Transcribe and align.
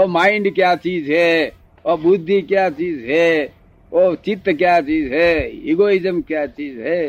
और 0.00 0.06
माइंड 0.06 0.54
क्या 0.54 0.74
चीज़ 0.74 1.12
है? 1.12 1.52
और 1.86 2.00
बुद्धि 2.00 2.42
क्या 2.42 2.70
चीज़ 2.70 3.00
है? 3.04 3.52
और 3.92 4.14
चित्त 4.16 4.48
क्या 4.48 4.80
चीज़ 4.80 5.12
है? 5.12 5.50
इगोइज्म 5.50 6.22
क्या 6.22 6.46
चीज़ 6.46 6.80
है? 6.80 7.06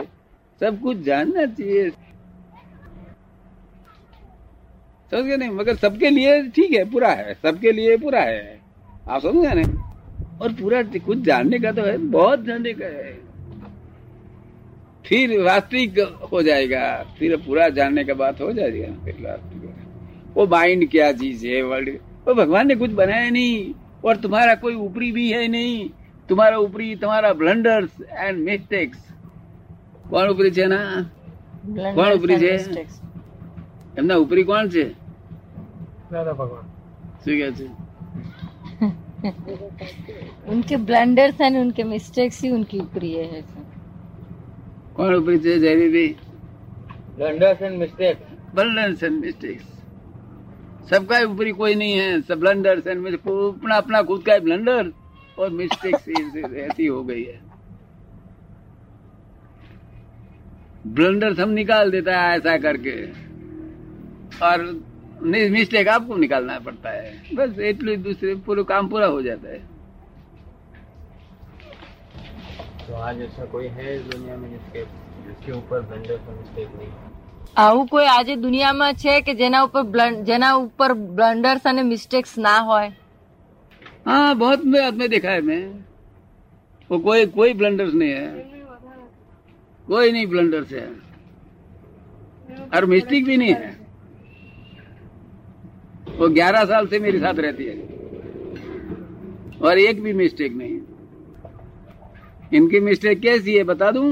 सब 0.59 0.81
कुछ 0.81 0.97
जानना 0.97 1.45
चाहिए। 1.45 1.89
समझ 5.11 5.23
गए 5.23 5.37
नहीं? 5.37 5.49
मगर 5.49 5.75
सबके 5.75 6.09
लिए 6.09 6.41
ठीक 6.47 6.71
है, 6.71 6.91
पूरा 6.91 7.09
है। 7.09 7.33
सबके 7.33 7.71
लिए 7.71 7.97
पूरा 7.97 8.21
है। 8.21 8.59
आप 9.09 9.21
समझ 9.21 9.47
गए 9.47 9.61
नहीं? 9.61 9.73
और 10.41 10.53
पूरा 10.53 10.81
कुछ 10.83 11.17
जानने 11.17 11.59
का 11.59 11.71
तो 11.71 11.81
है, 11.81 11.97
बहुत 11.97 12.45
जानने 12.45 12.73
का 12.73 12.85
है। 12.85 13.19
फिर 15.05 15.39
वास्तविक 15.41 15.99
हो 16.31 16.41
जाएगा। 16.41 17.15
फिर 17.19 17.37
पूरा 17.37 17.69
जानने 17.69 18.03
का 18.03 18.13
बात 18.13 18.41
हो 18.41 18.53
जाएगा 18.53 19.05
फिर 19.05 19.17
वास्तविक 19.21 19.75
वो 20.37 20.47
माइंड 20.47 20.89
क्या 20.89 21.11
चीज़ 21.11 21.47
है 21.47 21.61
वर्ल्ड 21.61 21.97
वो 22.26 22.34
भगवान 22.34 22.66
ने 22.68 22.76
कुछ 22.76 22.90
बनाया 22.94 23.30
नहीं 23.30 23.74
और 24.04 24.16
तुम्हारा 24.18 24.54
कोई 24.56 24.74
ऊपरी 24.82 25.10
भी 25.12 25.30
है 25.30 25.46
नहीं 25.48 25.88
तुम्हारा 26.28 26.56
ऊपरी 26.58 26.94
तुम्हारा 26.96 27.32
ब्लंडर्स 27.34 28.00
एंड 28.12 28.44
मिस्टेक्स 28.44 29.06
કોણ 30.04 30.28
ઉપરી 30.28 30.50
છે 30.50 30.66
ના 30.66 30.80
કોણ 31.96 32.10
ઉપરી 32.16 32.36
છે 32.38 32.52
એમના 33.96 34.16
ઉપરી 34.18 34.44
કોણ 34.44 34.68
છે 34.68 34.84
દાદા 36.12 36.34
ભગવાન 36.34 36.66
શું 37.22 37.34
કે 37.40 37.48
છે 37.58 37.66
उनके 40.46 40.76
ब्लंडर्स 40.88 41.40
एंड 41.40 41.56
उनके 41.58 41.84
मिस्टेक्स 41.86 42.36
ही 42.42 42.50
उनकी 42.50 42.78
ऊपरी 42.80 43.10
है 43.12 43.24
ऐसा 43.32 43.60
કોણ 44.96 45.14
ઉપરી 45.14 45.38
છે 45.40 45.54
જયવીભાઈ 45.58 46.14
blunders 47.18 47.62
and 47.62 47.74
mistake 47.78 48.16
blunders 48.54 49.02
and 49.02 49.16
mistakes 49.20 49.66
सबका 50.89 51.19
ऊपरी 51.23 51.51
कोई 51.51 51.75
नहीं 51.75 51.93
है, 51.93 52.21
सब 52.21 52.39
ब्लंडर्स 52.39 52.87
एंड 52.87 53.07
अपना 53.07 53.75
अपना 53.75 54.01
खुद 54.01 54.23
का 54.25 54.37
ब्लंडर 54.39 54.91
और 55.39 55.49
मिस्टेक्स 55.51 56.07
ऐसी 56.55 56.85
हो 56.85 57.03
गई 57.03 57.23
है। 57.23 57.39
ब्लंडर 60.87 61.39
हम 61.41 61.49
निकाल 61.49 61.91
देता 61.91 62.19
है 62.19 62.37
ऐसा 62.37 62.57
करके। 62.57 62.95
और 64.45 64.63
मिस्टेक 65.23 65.87
आपको 65.87 66.15
निकालना 66.17 66.59
पड़ता 66.59 66.89
है। 66.89 67.35
बस 67.35 67.59
इतने 67.61 67.95
दूसरे 67.99 68.35
पूरा 68.45 68.63
काम 68.69 68.87
पूरा 68.89 69.07
हो 69.07 69.21
जाता 69.21 69.49
है। 69.49 69.59
तो 72.87 72.93
आज 72.95 73.21
ऐसा 73.21 73.45
कोई 73.45 73.67
है 73.69 73.97
दुनिया 74.09 74.35
में 74.37 74.49
जिसके 74.49 74.83
जिसके 75.23 75.51
ऊपर 75.51 75.81
ब्लंडर्स 75.81 76.27
और 76.27 76.35
मिस्टेक 76.35 76.67
नहीं 76.67 76.91
આવું 77.56 77.86
કોઈ 77.88 78.06
આજે 78.08 78.34
દુનિયામાં 78.38 78.88
છે 78.96 79.14
કે 79.22 79.32
જેના 79.34 79.62
ઉપર 79.62 79.82
બ્લન- 79.92 80.20
જેના 80.24 80.52
ઉપર 80.58 80.88
બ્લન્ડર્સ 81.16 81.64
અને 81.66 81.82
મિસ્ટેક્સ 81.86 82.32
ના 82.40 82.60
હોય 82.64 82.90
हाँ 84.06 84.34
बहुत 84.36 84.60
में 84.64 84.80
आदमी 84.80 85.06
देखा 85.08 85.30
है 85.30 85.40
मैं 85.42 85.62
वो 86.90 86.98
कोई 87.00 87.24
कोई 87.32 87.54
ब्लंडर्स 87.54 87.94
नहीं 87.94 88.10
है 88.10 88.26
कोई 89.88 90.12
नहीं 90.12 90.26
ब्लंडर्स 90.26 90.70
है 90.72 90.84
और 92.72 92.84
मिस्टेक 92.86 93.24
भी 93.24 93.36
नहीं 93.36 93.54
है 93.54 93.70
वो 96.18 96.28
ग्यारह 96.30 96.64
साल 96.66 96.86
से 96.86 96.98
मेरे 97.00 97.18
साथ 97.20 97.40
रहती 97.40 97.64
है 97.64 97.76
और 99.60 99.78
एक 99.80 100.02
भी 100.02 100.12
मिस्टेक 100.22 100.52
नहीं 100.56 100.78
इनकी 102.52 102.80
मिस्टेक 102.82 103.20
कैसी 103.20 103.56
है 103.56 103.64
बता 103.72 103.90
दूं 103.90 104.06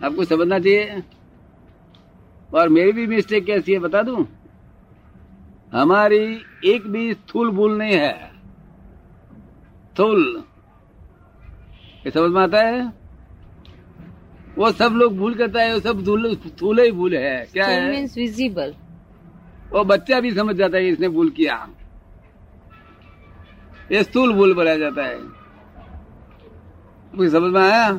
आपको 0.00 0.24
समझना 0.26 0.58
चाहिए 0.60 1.02
और 2.53 2.69
मेरी 2.69 2.91
भी 2.91 3.07
मिस्टेक 3.07 3.45
कैसी 3.45 3.73
है 3.73 3.79
बता 3.79 4.01
दूँ? 4.01 4.27
हमारी 5.73 6.41
एक 6.65 6.87
भी 6.87 7.13
स्थूल 7.13 7.49
भूल 7.51 7.77
नहीं 7.77 7.93
है। 7.93 8.31
थूल 9.99 10.43
ये 12.05 12.11
समझ 12.11 12.31
में 12.31 12.41
आता 12.41 12.59
है? 12.59 12.93
वो 14.57 14.71
सब 14.71 14.91
लोग 14.91 15.17
भूल 15.17 15.33
करता 15.33 15.61
है 15.61 15.73
वो 15.73 15.79
सब 15.79 16.03
स्थूल 16.47 16.79
ही 16.79 16.91
भूल 16.91 17.15
है। 17.15 17.45
क्या 17.53 17.67
है? 17.67 17.89
मीन्स 17.89 18.17
विजिबल 18.17 18.75
वो 19.71 19.83
बच्चा 19.83 20.19
भी 20.19 20.31
समझ 20.31 20.55
जाता 20.55 20.77
है 20.77 20.83
कि 20.83 20.89
इसने 20.89 21.07
भूल 21.09 21.29
किया। 21.29 21.55
ये 23.91 24.03
स्थूल 24.03 24.33
भूल 24.33 24.53
बोला 24.53 24.75
जाता 24.75 25.03
है। 25.03 25.19
मुझे 27.15 27.29
समझ 27.29 27.51
में 27.53 27.61
आया? 27.61 27.89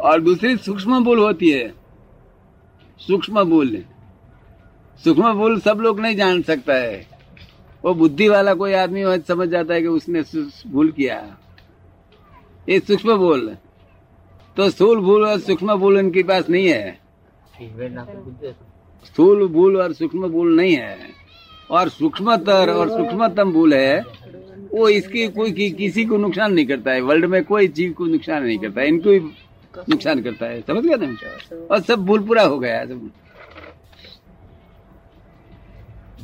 और 0.00 0.20
दूसरी 0.20 0.56
सूक्ष्म 0.56 1.04
भूल 1.04 1.18
होती 1.18 1.50
है। 1.50 1.83
सूक्ष्म 3.00 3.42
भूल 3.44 3.76
सूक्ष्म 5.04 5.32
भूल 5.32 5.58
सब 5.60 5.78
लोग 5.80 6.00
नहीं 6.00 6.16
जान 6.16 6.42
सकता 6.42 6.74
है। 6.74 7.06
वो 7.84 7.94
बुद्धि 7.94 8.28
वाला 8.28 8.54
कोई 8.54 8.72
आदमी 8.72 9.02
समझ 9.28 9.48
जाता 9.48 9.74
है 9.74 9.80
कि 9.82 9.88
उसने 9.88 10.22
भूल 10.70 10.90
किया। 10.90 11.16
ये 12.68 12.78
सूक्ष्म 12.80 13.16
भूल 13.16 13.56
तो 14.56 14.68
स्थूल 14.70 15.00
भूल 15.00 15.24
और 15.26 15.38
सूक्ष्म 15.40 15.74
भूल 15.76 15.98
इनके 15.98 16.22
पास 16.22 16.48
नहीं 16.50 16.68
है। 16.68 16.98
स्थूल 19.06 19.46
भूल 19.48 19.76
और 19.76 19.92
सूक्ष्म 19.92 20.28
भूल 20.28 20.56
नहीं 20.56 20.76
है। 20.76 20.98
और 21.70 21.88
सूक्ष्मतर 21.88 22.70
और 22.70 22.88
सूक्ष्मतम 22.88 23.52
भूल 23.52 23.74
है 23.74 24.00
वो 24.72 24.88
इसकी 24.88 25.26
कोई 25.28 25.52
कि, 25.52 25.70
किसी 25.70 26.04
को 26.04 26.16
नुकसान 26.16 26.52
नहीं 26.52 26.66
करता 26.66 26.92
है। 26.92 27.00
वर्ल्ड 27.00 27.24
में 27.24 27.44
कोई 27.44 27.68
चीज़ 27.68 27.92
को 27.92 28.06
नुकसान 28.06 28.42
नहीं 28.44 28.58
करता 28.58 28.80
है। 28.80 28.88
इनको 28.88 29.10
नुकसान 29.90 30.22
करता 30.22 30.46
है 30.46 30.60
समझ 30.62 30.82
गया 30.84 30.96
ना? 30.96 31.06
अच्छा, 31.06 31.28
अच्छा। 31.28 31.56
और 31.74 31.80
सब 31.82 32.04
भूल 32.06 32.26
पूरा 32.26 32.42
हो 32.42 32.58
गया 32.58 32.84
तुम 32.86 33.10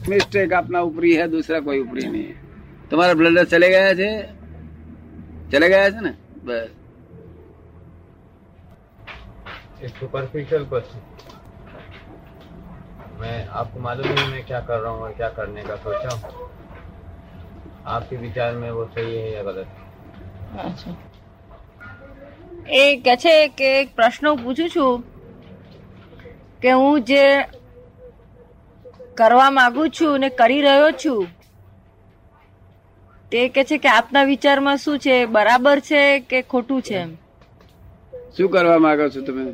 मिस्टेक 0.08 0.52
अपना 0.52 0.80
ऊपरी 0.82 1.12
है 1.14 1.26
दूसरा 1.28 1.60
कोई 1.60 1.80
ऊपरी 1.80 2.06
नहीं 2.06 2.24
है। 2.24 2.88
तुम्हारा 2.90 3.14
ब्लडर 3.14 3.44
चले 3.46 3.68
गया 3.70 3.92
थे 3.94 4.10
चले 5.52 5.68
गया 5.68 5.90
थे 5.90 6.00
ना? 6.00 6.14
बस। 6.44 6.68
सुपरफिशियल 9.90 10.64
क्वेश्चन 10.64 11.00
मैं 13.20 13.46
आपको 13.48 13.80
मालूम 13.80 14.06
है 14.08 14.28
मैं 14.30 14.44
क्या 14.46 14.60
कर 14.60 14.78
रहा 14.80 14.92
हूँ 14.92 15.02
और 15.02 15.12
क्या 15.12 15.28
करने 15.28 15.62
का 15.62 15.76
सोचा 15.76 16.14
हूँ। 16.14 16.48
आपके 17.86 18.16
विचार 18.16 18.54
में 18.56 18.70
वो 18.70 18.84
सही 18.86 19.16
है 19.16 19.32
या 19.32 19.42
गलत 19.42 19.66
है? 19.66 19.88
अच्छा। 20.64 20.96
એ 22.70 22.96
કે 22.96 23.16
છે 23.16 23.48
કે 23.48 23.80
એક 23.80 23.94
પ્રશ્ન 23.94 24.34
પૂછું 24.34 24.68
છું 24.68 25.04
કે 26.62 26.70
હું 26.70 27.04
જે 27.04 27.44
કરવા 29.16 29.50
માંગુ 29.50 29.88
છું 29.88 30.20
ને 30.20 30.28
કરી 30.28 30.60
રહ્યો 30.60 30.90
છું 30.90 31.26
તે 33.32 33.48
કે 33.48 33.64
છે 33.64 33.78
કે 33.78 33.88
આપના 33.88 34.24
વિચારમાં 34.24 34.76
શું 34.76 34.98
છે? 34.98 35.26
બરાબર 35.26 35.80
છે 35.80 36.20
કે 36.20 36.42
ખોટું 36.42 36.82
છે 36.82 36.94
એમ? 36.94 37.16
શું 38.36 38.48
કરવા 38.50 38.78
માંગો 38.78 39.08
છો 39.08 39.20
તમે? 39.20 39.52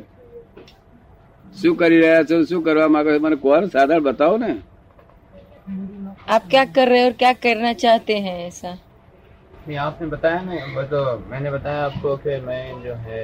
શું 1.61 1.75
કરી 1.75 2.01
રહ્યા 2.01 2.23
છો? 2.23 2.43
શું 2.43 2.63
કરવા 2.63 2.87
માંગો 2.87 3.11
છો? 3.11 3.19
મને 3.19 3.35
કોણ 3.35 3.65
સાધારણ 3.65 4.03
બતાવો 4.03 4.37
ને? 4.37 4.61
આપ 6.27 6.43
ક્યાં 6.49 6.65
કર 6.65 6.89
રહે 6.89 7.05
ઓર 7.05 7.11
ક્યાં 7.11 7.33
કરના 7.33 7.73
ચાહતે 7.73 8.19
હૈ 8.19 8.47
એસા. 8.47 8.77
नहीं 9.66 9.78
आपने 9.80 10.06
बताया 10.08 10.40
ना 10.42 10.52
वो 10.74 10.82
तो 10.86 11.00
मैंने 11.30 11.50
बताया 11.52 11.84
आपको 11.84 12.16
कि 12.18 12.38
मैं 12.42 12.62
जो 12.82 12.94
है 13.04 13.20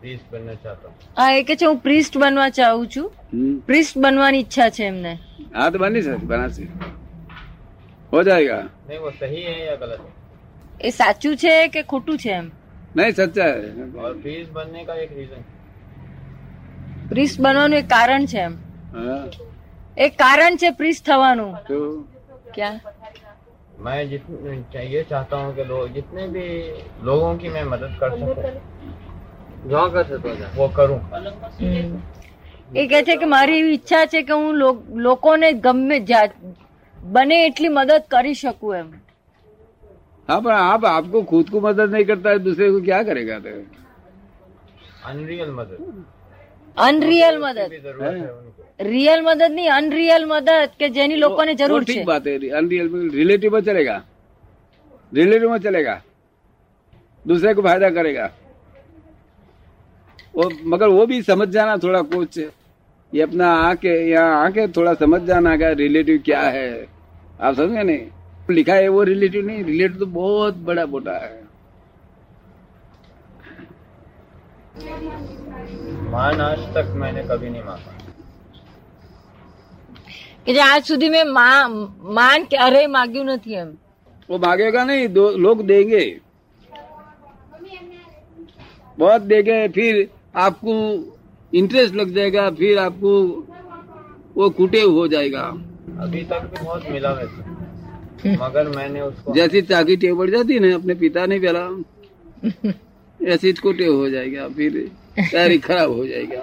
प्रीस्ट 0.00 0.26
बनना 0.32 0.54
चाहता 0.56 0.88
हूँ 0.88 0.94
હા 1.16 1.28
એ 1.32 1.44
કે 1.44 1.56
છે 1.56 1.66
હું 1.66 1.78
પ્રિસ્ટ 1.80 2.18
બનવા 2.18 2.48
ચાહું 2.52 2.84
છું 2.88 3.06
हम्म, 3.30 3.54
પ્રિસ્ટ 3.62 3.98
બનવાની 3.98 4.38
ઈચ્છા 4.40 4.68
છે 4.70 4.84
એમને 4.86 5.12
हाँ 5.54 5.68
तो 5.70 5.78
बनी 5.78 6.02
सकती 6.02 6.26
बना 6.26 6.48
से 6.50 6.64
हो 8.12 8.22
जाएगा 8.24 8.58
नहीं 8.84 8.98
वो 9.00 9.10
सही 9.14 9.42
है 9.42 9.56
या 9.62 9.76
गलत 9.76 10.00
है 10.00 10.12
એ 10.80 10.90
સાચું 10.92 11.34
છે 11.38 11.54
કે 11.70 11.82
ખોટું 11.84 12.16
છે 12.18 12.32
એમ 12.32 12.46
नहीं 12.94 13.12
सच्चा 13.14 13.44
है 13.46 13.60
और 13.98 14.12
प्रीस्ट 14.18 14.50
बनने 14.52 14.84
का 14.84 14.94
एक 14.98 15.12
रीजन 15.14 15.42
પ્રિસ્ટ 17.10 17.40
બનવાનું 17.40 17.76
એક 17.76 17.88
કારણ 17.88 18.26
છે 18.28 18.40
એમ 18.42 18.54
हाँ, 18.94 19.18
એક 19.98 20.12
કારણ 20.18 20.56
છે 20.58 20.70
પ્રિસ્ટ 20.74 21.04
થવાનું 21.06 21.50
तो 21.68 21.80
क्या 22.54 22.70
मैं 23.80 24.08
जितने 24.10 24.84
ये 24.86 25.02
चाहता 25.04 25.36
हूँ 25.36 25.54
कि 25.54 25.64
लोग 25.64 25.88
जितने 25.92 26.26
भी 26.28 26.44
लोगों 27.04 27.36
की 27.36 27.48
मैं 27.48 27.64
मदद 27.64 27.96
कर 28.00 28.10
सकूं 28.18 28.44
जो 29.66 29.88
कर 29.90 30.04
सकता 30.04 30.50
वो 30.56 30.68
करूँ 30.68 30.98
એ 32.70 32.86
કહે 32.86 33.02
છે 33.02 33.16
કે 33.16 33.26
મારી 33.26 33.58
એવી 33.58 33.72
ઈચ્છા 33.72 34.06
છે 34.06 34.22
કે 34.22 34.32
હું 34.32 34.54
લો- 34.54 34.72
લોકોને 34.98 35.52
ગમે 35.64 35.98
જા- 36.06 36.54
બને 36.96 37.36
એટલી 37.46 37.68
મદદ 37.70 38.02
કરી 38.10 38.34
શકું 38.34 38.76
એમ 38.76 38.88
हाँ 40.28 40.40
पर 40.42 40.52
आप 40.52 40.84
आपको 40.86 41.20
खुद 41.24 41.50
को 41.50 41.60
मदद 41.60 41.92
नहीं 41.92 42.04
करता 42.04 42.30
है 42.30 42.38
दूसरे 42.40 42.70
को 42.70 42.78
क्या 42.80 43.02
करेगा 43.02 43.38
तो 43.38 43.50
अनरियल 45.10 45.50
मदद 45.52 45.78
અનરિયલ 46.76 47.36
की 47.36 47.42
મદદ 47.44 47.68
भी 47.68 47.80
जरूरत 47.80 48.14
है 48.14 48.30
उनको 48.30 48.62
રિયલ 48.86 49.20
મદદ 49.22 49.50
નહીં 49.50 49.68
અનરિયલ 49.72 50.24
મદદ 50.26 50.50
કે 50.78 50.86
જેની 50.90 51.16
લોકોને 51.16 51.52
वो 51.52 51.58
જરૂર 51.60 51.82
ठीक 51.84 51.98
છે 51.98 52.04
बात 52.04 52.26
है 52.26 52.34
अनरियल 52.52 52.88
में 52.88 53.00
रिलेटिव 53.12 53.52
में 53.52 53.62
चलेगा 53.62 53.96
रिलेटिव 55.12 55.50
में 55.50 55.58
चलेगा 55.60 55.94
दूसरे 57.24 57.54
को 57.54 57.62
फायदा 57.62 57.88
करेगा 57.90 58.26
वो 60.34 60.50
मगर 60.66 60.88
वो 60.88 61.06
भी 61.06 61.22
समझ 61.22 61.48
जाना 61.48 61.76
थोड़ा 61.78 62.00
कुछ 62.10 62.38
ये 63.12 63.22
अपना 63.22 63.48
आके 63.62 63.94
यहाँ 64.10 64.44
आके 64.44 64.66
थोड़ा 64.68 64.92
समझ 64.96 65.20
जाना 65.22 65.56
का 65.56 65.70
रिलेटिव 65.76 66.20
क्या 66.24 66.40
है 66.50 66.68
आप 67.40 67.54
समझे 67.54 67.82
नहीं 67.82 68.54
लिखा 68.54 68.74
है 68.74 68.88
वो 68.88 69.02
रिलेटिव 69.04 69.46
नहीं 69.46 69.64
रिलेटिव 69.64 69.98
तो 69.98 70.06
बहुत 70.12 70.56
बड़ा 70.66 70.86
मोटा 70.86 71.16
है 71.18 71.46
मान 76.10 76.40
आज 76.42 76.60
तक 76.74 76.92
मैंने 76.96 77.22
कभी 77.24 77.50
नहीं 77.50 77.64
मांगा 77.64 77.92
કે 80.46 80.52
જે 80.52 80.60
આજ 80.62 80.82
સુધી 80.88 81.08
મેં 81.10 81.28
મા- 81.32 81.70
માન 82.16 82.40
ક્યારેય 82.46 82.88
માગ્યું 82.90 83.26
નથી 83.30 83.52
એમ 83.56 83.68
वो 84.28 84.36
मांगेगा 84.38 84.82
नहीं 84.84 85.02
दो 85.10 85.24
लोग 85.38 85.58
देंगे 85.66 86.04
बहुत 88.98 89.22
देंगे 89.24 89.56
फिर 89.70 89.98
आपको 90.38 90.72
इंटरेस्ट 91.52 91.94
लग 91.94 92.14
जाएगा 92.14 92.48
फिर 92.52 92.78
आपको 92.78 93.12
वो 94.36 94.48
कुटे 94.52 94.80
हो 94.90 95.06
जाएगा 95.08 95.42
अभी 96.00 96.22
तक 96.24 96.42
भी 96.44 96.62
बहुत 96.62 96.88
मिला 96.90 97.12
वैसे 97.12 98.34
मगर 98.36 98.68
मैंने 98.70 99.00
उसको 99.02 99.34
जैसी 99.34 99.62
चाकी 99.64 99.96
टेव 99.98 100.16
बढ़ 100.16 100.30
जाती 100.30 100.54
है 100.54 100.60
ना 100.60 100.74
अपने 100.74 100.94
पिता 100.96 101.26
ने 101.26 101.38
पहला 101.40 101.64
ऐसी 103.20 103.48
इसको 103.50 103.72
टेव 103.74 103.94
हो 103.96 104.08
जाएगा 104.10 104.48
फिर 104.56 104.72
तैयारी 105.18 105.58
खराब 105.60 105.92
हो 105.92 106.06
जाएगा 106.06 106.40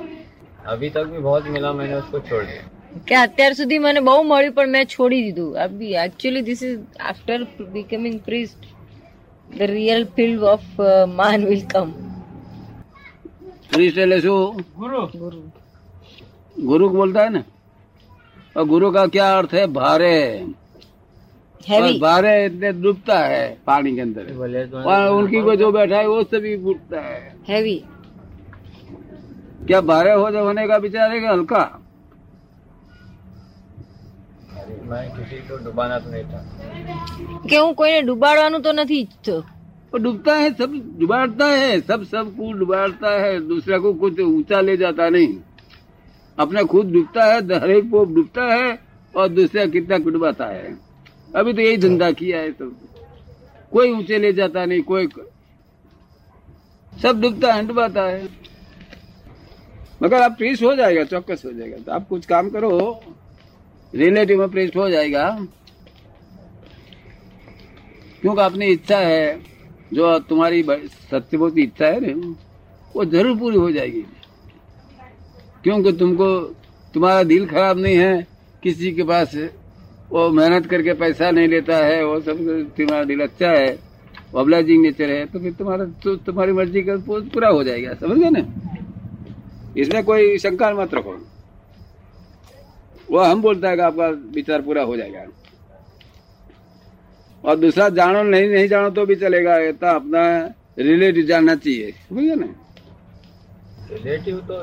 अभी 0.68 0.90
तक 0.92 1.06
भी 1.08 1.20
बहुत 1.22 1.48
मिला 1.50 1.74
मैंने 1.74 1.96
उसको 1.96 2.20
छोड़ 2.22 2.46
दिया 2.46 2.64
કે 3.08 3.16
અત્યાર 3.18 3.54
સુધી 3.56 3.78
મને 3.80 4.02
બહુ 4.08 4.16
મળ્યું 4.24 4.56
પણ 4.58 4.74
મેં 4.76 4.90
છોડી 4.90 5.22
દીધું 5.28 5.52
અભી 5.64 5.94
actually 6.02 6.44
this 6.50 6.62
is 6.68 6.76
after 7.04 7.40
becoming 7.74 8.18
priest 8.28 8.62
the 9.50 9.64
real 9.72 10.04
field 10.18 10.44
of 10.52 10.68
man 11.16 11.48
will 11.52 11.64
come 11.74 11.90
priest 13.72 13.98
એટલે 13.98 14.18
શું 14.22 14.36
ગુરુ 14.80 15.00
गुरु 16.56 16.86
को 16.88 16.96
बोलता 16.96 17.22
है 17.22 17.30
ना 17.30 17.42
और 18.56 18.66
गुरु 18.66 18.88
का 18.92 19.04
क्या 19.08 19.28
अर्थ 19.38 19.54
है 19.54 19.64
भारे 19.76 20.12
હેવી 21.62 21.82
और 21.86 22.00
भारे 22.00 22.34
इतने 22.46 22.70
डूबता 22.84 23.18
है 23.26 23.44
पानी 23.66 23.96
के 23.96 24.02
अंदर 24.02 24.26
बोले 24.36 24.62
तो 24.68 24.84
और 24.88 25.02
उनकी 25.14 25.42
को 25.42 25.56
जो 25.56 25.72
बैठा 25.72 25.98
है 25.98 26.08
वो 26.08 26.20
सभी 26.26 26.54
उठता 26.68 27.02
है 27.04 27.20
હેવી 27.50 27.78
क्या 29.68 29.82
भारे 29.84 30.14
हो 30.14 30.30
जो 30.32 30.44
होने 30.44 30.68
का 30.68 30.78
विचार 30.80 31.12
है 31.12 31.20
कि 31.20 31.26
हल्का 31.28 31.64
मैं 34.86 35.04
किसी 35.12 35.38
को 35.48 35.58
डुबाना 35.66 36.00
तो 36.00 36.10
नहीं 36.12 36.24
था 36.26 36.40
કે 37.50 37.58
હું 37.58 37.70
કોઈને 37.76 38.00
ડુબાડવાનું 38.08 38.60
તો 38.66 38.72
નથી 38.74 38.98
ઈચ્છતો 39.02 39.36
वो 39.92 40.00
डूबता 40.00 40.34
है 40.36 40.46
सब 40.60 40.72
डुबाड़ता 41.00 41.48
है 41.54 41.74
सब 41.82 42.04
सबको 42.06 42.46
डुबाड़ता 42.60 43.10
है 43.16 43.34
दूसरा 43.48 43.78
को 43.80 43.90
कुछ 43.96 44.20
ऊंचा 44.22 44.62
ले 44.62 44.76
जाता 44.78 45.10
नहीं 45.10 45.34
अपना 46.38 46.64
खुद 46.72 46.88
डूबता 46.92 47.26
है 47.26 47.36
हर 47.56 47.72
एक 47.72 47.90
को 47.92 48.04
डूबता 48.16 48.46
है 48.54 48.70
और 49.14 49.28
दूसरा 49.32 49.66
कितना 49.76 49.98
डुबाता 50.08 50.46
है 50.48 50.72
अभी 51.36 51.54
तो 51.54 51.62
यही 51.62 51.78
धंधा 51.80 52.10
किया 52.14 52.40
है 52.40 52.52
सब 52.54 52.72
कोई 53.72 53.92
ऊंचे 53.92 54.18
ले 54.18 54.32
जाता 54.34 54.66
नहीं 54.66 54.82
कोई 54.84 55.08
सब 56.94 57.22
डूबता 57.22 57.54
है 57.54 57.68
डुबाता 57.68 58.04
है 58.06 58.28
मगर 60.01 60.23
आप 60.23 60.37
प्रेस 60.39 60.63
हो 60.63 60.75
जाएगा, 60.77 61.05
चौकस 61.05 61.43
हो 61.45 61.53
जाएगा। 61.53 61.77
तो 61.77 61.93
आप 61.93 62.07
कुछ 62.09 62.27
काम 62.27 62.49
करो 62.51 62.71
रिलेटिव 63.93 64.39
में 64.39 64.51
प्रेस 64.51 64.71
हो 64.77 64.89
जाएगा। 64.91 65.29
क्योंकि 68.23 68.41
अपनी 68.43 68.67
इच्छा 68.67 68.99
है, 68.99 69.41
जो 69.95 70.19
तुम्हारी 70.19 70.63
सत्यबोध 71.11 71.59
इच्छा 71.59 71.87
है 71.87 72.01
ना, 72.07 72.35
वो 72.95 73.05
ज़रूर 73.05 73.37
पूरी 73.39 73.57
हो 73.57 73.71
जाएगी। 73.73 74.05
क्योंकि 75.65 75.93
तुमको, 75.93 76.29
तुम्हारा 76.95 77.23
दिल 77.23 77.47
खराब 77.47 77.79
नहीं 77.79 77.97
है, 77.97 78.27
किसी 78.63 78.93
के 78.93 79.03
पास 79.05 79.35
वो 80.11 80.29
मेहनत 80.31 80.67
करके 80.67 80.93
पैसा 80.95 81.31
नहीं 81.31 81.49
लेता 81.49 81.77
है, 81.77 82.05
वो 82.05 82.21
सब 82.21 82.39
तुम्हारा 82.77 83.05
दिल 83.05 83.21
अच्छा 83.21 83.51
है 83.51 83.79
ऑब्लाइजिंग 84.35 84.83
नेचर 84.83 85.11
है 85.11 85.25
तो 85.27 85.39
फिर 85.41 85.53
तुम्हारा 85.53 85.85
तो 86.05 86.15
तुम्हारी 86.19 86.53
मर्ज़ी 86.53 86.83
का 86.83 86.97
पूरा 87.07 87.49
हो 87.49 87.63
जाएगा, 87.65 87.95
समझ 87.95 88.19
गए 88.19 88.31
ना? 88.31 88.41
इसमें 89.79 90.03
कोई 90.05 90.39
शंका 90.39 90.71
मत 90.75 90.95
रखो। 90.95 91.13
वो 93.11 93.19
हम 93.21 93.43
बोलता 93.43 93.69
है 93.69 93.77
कि 93.77 93.83
आपका 93.83 94.09
विचार 94.35 94.63
पूरा 94.63 94.83
हो 94.83 94.97
जाएगा। 94.97 95.25
और 97.45 97.57
दूसरा 97.57 97.89
जानो 97.89 98.23
नहीं 98.23 98.49
नहीं 98.49 98.69
जानो 98.69 98.91
तो 98.91 99.05
भी 99.07 99.15
चलेगा। 99.15 99.59
इतना 99.65 99.91
अपना 99.91 100.23
रिलेटिव 100.79 101.27
जानना 101.27 101.55
चाहिए। 101.55 101.95
बुझे 102.13 102.35
ना? 102.35 102.47
रिलेटिव 103.91 104.37
तो 104.49 104.55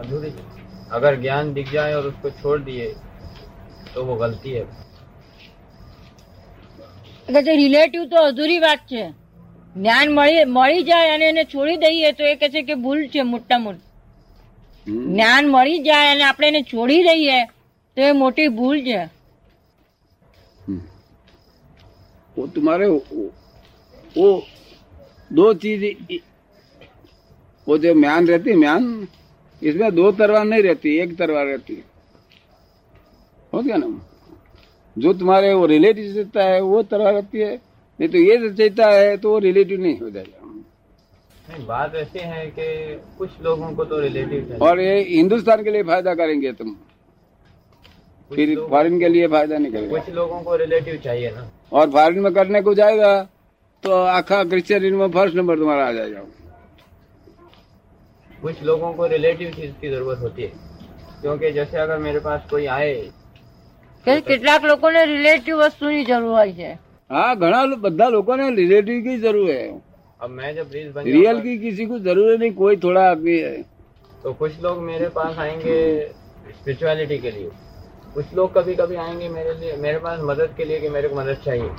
अधूरी 0.00 0.30
अगर 0.92 1.20
ज्ञान 1.20 1.52
दिख 1.54 1.72
जाए 1.72 1.92
और 1.94 2.06
उसको 2.06 2.30
छोड़ 2.32 2.60
दिए 2.60 2.94
तो 3.94 4.04
वो 4.04 4.14
गलती 4.16 4.50
है। 4.50 4.64
रिलेटिव 7.28 8.04
तो 8.04 8.16
अधूरी 8.22 8.58
बात 8.60 8.86
है। 8.92 9.23
જ્ઞાન 9.75 10.07
મળી 10.13 10.45
મળી 10.47 10.83
જાય 10.83 11.13
અને 11.13 11.25
એને 11.27 11.43
છોડી 11.47 11.77
દઈએ 11.77 12.09
તો 12.13 12.23
એ 12.25 12.35
કહે 12.37 12.47
છે 12.49 12.61
કે 12.63 12.75
ભૂલ 12.77 13.01
છે 13.09 13.21
મોટા 13.25 13.59
મોટી 13.59 13.85
हम्म। 14.87 15.05
જ્ઞાન 15.07 15.45
મળી 15.49 15.79
જાય 15.83 16.11
અને 16.11 16.23
આપણે 16.25 16.47
એને 16.49 16.61
છોડી 16.65 17.03
દઈએ 17.07 17.39
તો 17.97 18.01
એ 18.03 18.11
મોટી 18.15 18.49
ભૂલ 18.51 18.77
છે 18.83 18.99
वो 22.35 22.45
तुम्हारे 22.49 22.87
वो, 22.87 22.99
वो 24.15 24.27
दो 25.31 25.53
चीज 25.55 25.83
इ- 25.85 26.19
वो 27.67 27.77
जो 27.77 27.93
म्यान 27.95 28.27
रहती 28.27 28.49
है 28.49 28.55
म्यान 28.57 28.83
इसमें 29.61 29.89
दो 29.95 30.11
तलवार 30.13 30.45
नहीं 30.45 30.63
रहती 30.63 30.95
एक 30.97 31.15
तलवार 31.17 31.45
रहती 31.47 31.75
है 31.75 31.83
हो 33.53 33.61
गया 33.61 33.77
ना 33.77 33.87
जो 34.95 35.13
तुम्हारे 35.15 35.53
वो 35.53 35.65
रिलेटिव 35.67 36.13
सोचता 36.13 36.43
है 36.43 36.61
वो 36.63 36.81
तलवार 36.85 37.13
रहती 37.13 37.39
है 37.39 37.51
नहीं 37.99 38.09
तो 38.09 38.17
ये 38.19 38.37
सोचता 38.39 38.89
है 38.89 39.15
तो 39.17 39.31
वो 39.31 39.39
रिलेटिव 39.39 39.81
नहीं 39.81 39.99
हो 39.99 40.09
जाएगा 40.09 40.37
नहीं 41.45 41.65
बात 41.67 41.95
ऐसी 41.95 42.19
है 42.21 42.45
कि 42.49 42.67
कुछ 43.17 43.41
लोगों 43.41 43.71
को 43.75 43.85
तो 43.85 43.99
रिलेटिव 43.99 44.39
चाहिए 44.41 44.59
और 44.61 44.79
ये 44.81 44.99
हिंदुस्तान 45.05 45.63
के 45.63 45.71
लिए 45.71 45.83
फायदा 45.83 46.13
करेंगे 46.15 46.51
तुम 46.53 46.75
कुछ 48.31 48.37
फिर 48.37 48.49
लोग- 48.49 48.69
फॉरेन 48.69 48.99
के 48.99 49.09
लिए 49.09 49.27
फायदा 49.27 49.57
नहीं 49.57 49.71
करेगा 49.71 49.97
कुछ 49.97 50.09
लोगों 50.15 50.41
को 50.41 50.55
रिलेटिव 50.57 50.97
चाहिए 51.03 51.31
ना 51.31 51.49
और 51.71 51.89
फॉरेन 51.91 52.19
में 52.19 52.33
करने 52.33 52.61
को 52.61 52.73
जाएगा 52.73 53.11
तो 53.83 54.01
आखा 54.09 54.43
क्रिश्चियन 54.45 54.93
में 54.95 55.09
फर्स्ट 55.11 55.35
नंबर 55.35 55.57
तुम्हारा 55.57 55.87
आ 55.87 55.91
जाएगा 55.91 56.25
कुछ 58.39 58.61
लोगों 58.63 58.91
को 58.93 59.07
रिलेटिव 59.07 59.51
चीज 59.51 59.73
की 59.81 59.89
जरूरत 59.89 60.19
होती 60.19 60.43
है 60.43 60.51
क्योंकि 61.21 61.51
जैसे 61.51 61.77
अगर 61.77 61.97
मेरे 61.99 62.19
पास 62.19 62.47
कोई 62.49 62.65
आए 62.73 62.93
કે 64.05 64.13
કેટલાક 64.21 64.63
લોકોને 64.65 65.01
રિલેટિવ 65.07 65.55
વસ્તુની 65.61 66.03
જરૂર 66.05 66.29
હોય 66.33 66.53
છે 66.53 66.69
हाँ 67.13 67.35
घना 67.37 67.63
लो- 67.63 67.79
બધા 67.79 68.07
લોકોને 68.09 68.45
रिलेटिव 68.55 69.01
की 69.03 69.17
जरूर 69.19 69.49
है 69.51 69.63
अब 70.21 70.29
मैं 70.29 70.55
जब 70.55 70.71
रील 70.73 70.91
बन 70.91 71.03
रियल 71.05 71.23
जाऊंगा, 71.23 71.39
की 71.39 71.57
किसी 71.57 71.85
को 71.85 71.99
जरूरत 71.99 72.39
नहीं 72.39 72.51
कोई 72.53 72.77
थोड़ा 72.77 73.09
आदमी 73.11 73.37
है 73.39 73.55
तो 74.23 74.33
कुछ 74.33 74.59
लोग 74.59 74.81
मेरे 74.81 75.09
पास 75.09 75.37
आएंगे 75.37 75.77
स्पिरिचुअलिटी 76.45 77.17
के 77.17 77.31
लिए 77.31 77.51
कुछ 78.15 78.33
लोग 78.33 78.53
कभी 78.53 78.75
कभी 78.75 78.95
आएंगे 78.95 79.29
मेरे 79.29 79.53
लिए 79.53 79.75
मेरे 79.77 79.99
पास 79.99 80.19
मदद 80.23 80.53
के 80.57 80.65
लिए 80.65 80.79
कि 80.79 80.89
मेरे 80.89 81.09
को 81.09 81.15
मदद 81.15 81.37
चाहिए 81.45 81.69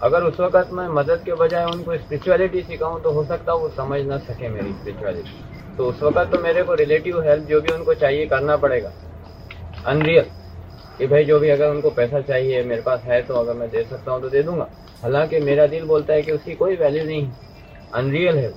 अगर 0.00 0.24
उस 0.24 0.40
वक्त 0.40 0.72
मैं 0.72 0.88
मदद 0.88 1.22
के 1.24 1.34
बजाय 1.34 1.64
उनको 1.66 1.96
स्पिरिचुअलिटी 1.98 2.62
सिखाऊं 2.62 3.00
तो 3.00 3.12
हो 3.12 3.24
सकता 3.24 3.52
है 3.52 3.58
वो 3.58 3.68
समझ 3.68 4.00
ना 4.02 4.18
सके 4.18 4.48
मेरी 4.48 4.72
स्पिरिचुअलिटी 4.72 5.42
तो 5.78 5.88
उस 5.88 6.02
वक्त 6.02 6.30
तो 6.32 6.42
मेरे 6.42 6.62
को 6.62 6.74
रिलेटिव 6.74 7.20
हेल्प 7.22 7.44
जो 7.44 7.60
भी 7.60 7.70
उनको 7.70 7.94
चाहिए 7.94 8.26
करना 8.26 8.56
पड़ेगा 8.56 8.92
अनरियल 9.84 10.30
कि 10.98 11.06
भाई 11.06 11.24
जो 11.24 11.38
भी 11.40 11.48
अगर 11.48 11.70
उनको 11.70 11.90
पैसा 11.90 12.20
चाहिए 12.22 12.62
मेरे 12.64 12.82
पास 12.82 13.02
है 13.02 13.20
तो 13.22 13.34
अगर 13.34 13.54
मैं 13.54 13.68
दे 13.70 13.82
सकता 13.84 14.12
हूँ 14.12 14.20
तो 14.22 14.28
दे 14.28 14.42
दूंगा 14.42 14.68
हालांकि 15.02 15.40
मेरा 15.40 15.66
दिल 15.66 15.84
बोलता 15.84 16.12
है 16.12 16.22
कि 16.22 16.32
उसकी 16.32 16.54
कोई 16.54 16.76
वैल्यू 16.76 17.04
नहीं 17.04 17.28
अनरियल 17.94 18.38
है 18.38 18.50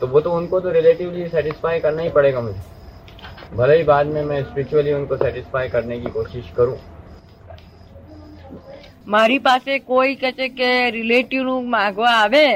तो 0.00 0.06
वो 0.06 0.20
तो 0.20 0.32
उनको 0.32 0.60
तो 0.60 0.70
रिलेटिवली 0.70 1.28
सेटिस्फाई 1.28 1.80
करना 1.80 2.02
ही 2.02 2.10
पड़ेगा 2.10 2.40
मुझे 2.40 2.60
भले 3.54 3.76
ही 3.76 3.82
बाद 3.84 4.06
में 4.06 4.22
मैं 4.24 4.42
स्पिरिचुअली 4.44 4.92
उनको 4.92 5.16
सेटिस्फाई 5.16 5.68
करने 5.68 6.00
की 6.00 6.10
कोशिश 6.12 6.52
करूं 6.56 6.76
મારી 9.08 9.36
પાસે 9.40 9.74
કોઈ 9.82 10.14
કહે 10.16 10.30
છે 10.32 10.46
કે 10.52 10.70
રિલેટિવ 10.92 11.42
નું 11.44 11.68
માગવા 11.68 12.14
આવે 12.14 12.46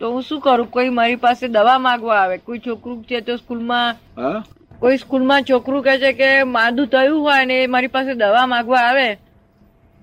તો 0.00 0.10
હું 0.12 0.22
શું 0.22 0.40
કરું 0.40 0.68
કોઈ 0.68 0.92
મારી 0.92 1.18
પાસે 1.18 1.48
દવા 1.50 1.78
માગવા 1.80 2.18
આવે 2.18 2.38
કોઈ 2.40 2.60
છોકરું 2.60 3.00
છે 3.04 3.20
તો 3.22 3.36
સ્કૂલમાં 3.38 3.96
हाँ 4.16 4.36
કોઈ 4.81 4.97
સ્કૂલમાં 4.99 5.43
છોકરું 5.45 5.83
કે 5.83 5.93
છે 5.97 6.11
કે 6.13 6.29
માદું 6.47 6.87
થયું 6.89 7.19
હોય 7.19 7.37
અને 7.37 7.55
એ 7.57 7.67
મારી 7.67 7.89
પાસે 7.89 8.13
દવા 8.15 8.45
માગવા 8.47 8.83
આવે 8.83 9.07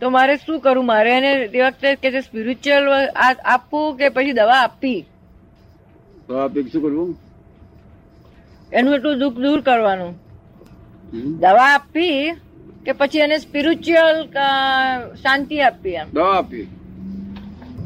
તો 0.00 0.10
મારે 0.10 0.34
શું 0.38 0.58
કરવું 0.60 0.86
મારે 0.86 1.10
એને 1.12 1.30
તે 1.48 1.58
વખતે 1.64 1.90
કે 1.98 2.08
છે 2.10 2.20
સ્પિરિચ્યુઅલ 2.22 2.86
આપવું 3.46 3.96
કે 3.98 4.06
પછી 4.12 4.36
દવા 4.36 4.60
આપવી? 4.62 5.00
આપી 6.34 6.66
શું 6.66 6.82
કરવું? 6.82 7.10
એનું 8.72 8.94
એટલું 8.94 9.20
દુઃખ 9.20 9.38
દૂર 9.38 9.60
કરવાનું. 9.62 10.12
દવા 11.40 11.68
આપી 11.68 12.20
કે 12.84 12.92
પછી 12.94 13.22
એને 13.22 13.36
સ્પિરિચ્યુઅલ 13.40 14.18
શાંતિ 15.16 15.56
આપવી 15.62 15.96
એમ. 15.96 16.08
દવા 16.12 16.34
આપી 16.34 16.66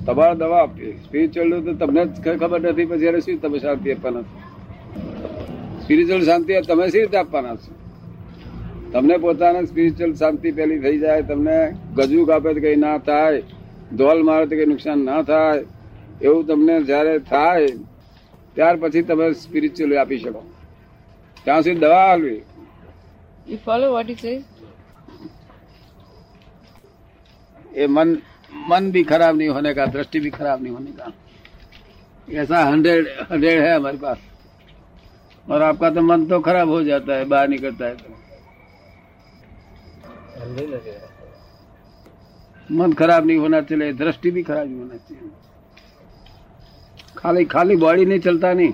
તમારે 0.07 0.35
દવા 0.37 0.61
આપી 0.61 0.93
સ્પિરિચ્યુઅલ 1.05 1.53
તો 1.67 1.73
તમને 1.81 2.03
ખબર 2.35 2.61
નથી 2.62 2.88
પછી 2.91 3.09
એને 3.11 3.21
શું 3.23 3.38
તમે 3.41 3.59
શાંતિ 3.61 3.88
આપવાના? 3.91 4.26
સ્પિરિચ્યુઅલ 5.84 6.25
શાંતિ 6.25 6.62
તમે 6.63 6.86
સી 6.92 7.01
રીતે 7.01 7.18
આપવાના 7.18 7.58
છો 7.58 7.72
તમને 8.92 9.16
પોતાને 9.20 9.62
સ્પિરિચ્યુઅલ 9.68 10.13
શાંતિ 10.16 10.51
પેલી 10.54 10.80
થઈ 10.80 11.00
જાય 11.00 11.24
તમને 11.24 11.58
ગજુ 11.98 12.25
કાપે 12.25 12.50
તો 12.56 12.62
કઈ 12.62 12.75
ના 12.78 12.98
થાય 13.01 13.42
ધોલ 13.94 14.24
મારે 14.24 14.46
તો 14.50 14.56
કઈ 14.56 14.70
નુકસાન 14.72 15.00
ના 15.06 15.22
થાય 15.24 15.62
એવું 16.22 16.44
તમને 16.48 16.75
જયારે 16.84 17.16
થાય 17.32 17.70
ત્યાર 18.56 18.75
પછી 18.78 19.04
તમે 19.04 19.25
સ્પિરિચ્યુઅલ 19.42 19.98
આપી 19.98 20.20
શકો 20.20 20.42
ત્યાં 21.46 21.63
સુધી 21.63 21.82
દવા 21.82 22.06
આપવી 22.06 22.39
You 23.48 23.58
follow 23.60 23.89
what 23.94 24.08
he 24.08 24.16
says? 24.16 24.42
ये 27.74 27.86
मन 27.89 28.10
मन 28.70 28.92
भी 28.92 29.04
खराब 29.06 29.36
नहीं 29.38 29.50
होने 29.50 29.74
का 29.74 29.86
दृष्टि 29.88 30.20
भी 30.20 30.30
खराब 30.32 30.62
नहीं 30.63 30.74
होने 30.74 30.92
का 30.94 31.12
ऐसा 32.28 32.58
हंड्रेड 32.63 33.08
हंड्रेड 33.32 33.60
है 33.62 33.72
हमारे 33.75 33.98
पास 33.98 34.18
और 35.46 35.62
आपका 35.63 35.89
तो 35.89 36.01
मन 36.04 36.25
तो 36.28 36.39
खराब 36.42 36.70
हो 36.70 36.80
जाता 36.84 37.16
है 37.16 37.25
बाहर 37.25 37.48
निकलता 37.50 37.86
है 37.86 37.96
तो 37.96 38.08
नहीं 40.48 40.68
लगेगा 40.68 41.08
मन 42.70 42.94
खराब 42.94 43.25
नहीं 43.28 43.38
होना 43.38 43.62
चाहिए 43.62 43.94
दृष्टि 44.01 44.32
भी 44.32 44.44
खराब 44.44 44.68
नहीं 44.68 44.80
होना 44.80 44.98
चाहिए 45.00 45.32
खाली 47.18 47.46
खाली 47.54 47.75
बॉडी 47.78 48.06
नहीं 48.06 48.20
चलता 48.28 48.54
नहीं 48.54 48.74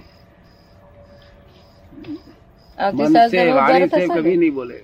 આવતી 2.78 3.04
मन 3.04 3.14
સાલ 3.14 3.30
से 3.30 3.38
તમે 3.38 3.52
वाणी 3.54 3.84
ઉદ્ધાર 3.84 3.84
से 3.86 4.02
થશો 4.02 4.16
कभी 4.18 4.34
ને? 4.34 4.40
नहीं 4.42 4.52
बोले 4.60 4.80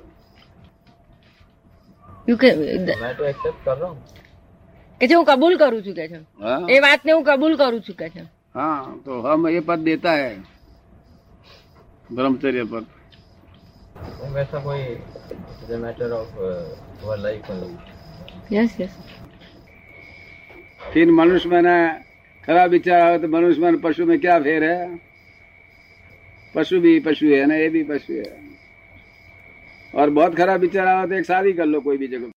You 2.27 2.35
can- 2.37 2.59
मैं 3.01 3.13
तो 3.17 3.23
एक्सेप्ट 3.25 3.59
कर 3.65 3.75
रहा 3.77 3.89
हूँ 3.89 3.99
કે 5.01 5.07
છે 5.09 5.15
હું 5.15 5.25
કબૂલ 5.25 5.53
કરું 5.61 5.79
છું 5.85 5.93
કે 5.99 6.05
છે 6.11 6.19
हाँ 6.45 6.59
એ 6.69 6.79
વાતને 6.85 7.11
હું 7.13 7.23
કબૂલ 7.29 7.53
કરું 7.61 7.81
છું 7.87 7.95
કે 8.01 8.07
છે 8.15 8.23
हाँ 8.55 8.79
तो 9.05 9.11
हम 9.25 9.47
ये 9.49 9.61
पद 9.69 9.79
देता 9.89 10.11
है 10.13 10.31
ब्रह्मचर्य 12.12 12.64
पर। 12.64 12.86
वैसा 14.32 14.58
कोई 14.64 15.76
matter 15.78 16.10
of 16.12 16.30
life 17.20 17.50
yes 18.52 18.80
yes 18.80 18.98
फिर 20.92 21.10
मनुष्य 21.12 21.48
में 21.48 21.62
खराब 22.44 22.70
विचार 22.70 23.10
हो 23.10 23.18
तो 23.18 23.28
मनुष्य 23.28 23.60
में 23.60 23.80
पशु 23.80 24.06
में 24.06 24.18
क्या 24.20 24.38
फेर 24.40 24.64
है? 24.64 24.98
पशु 26.54 26.80
भी 26.80 26.98
पशु 27.00 27.26
है 27.26 27.44
ना 27.46 27.54
ये 27.54 27.68
भी 27.68 27.82
पशु 27.84 28.12
है। 28.12 28.30
और 29.94 30.10
बहुत 30.10 30.36
खराब 30.36 30.60
विचार 30.60 30.86
आवे 30.86 31.08
तो 31.08 31.14
एक 31.14 31.26
शादी 31.26 31.52
कर 31.52 31.66
लो 31.66 31.80
कोई 31.80 31.96
भी 31.96 32.06
जगह। 32.08 32.30